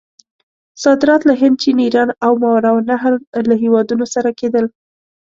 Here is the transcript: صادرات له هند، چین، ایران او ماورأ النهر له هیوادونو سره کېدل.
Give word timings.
صادرات 0.83 1.21
له 1.29 1.33
هند، 1.41 1.55
چین، 1.61 1.77
ایران 1.85 2.09
او 2.25 2.33
ماورأ 2.41 2.71
النهر 2.77 3.13
له 3.49 3.55
هیوادونو 3.63 4.05
سره 4.13 4.29
کېدل. 4.39 4.65